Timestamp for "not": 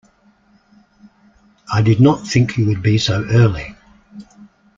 1.99-2.25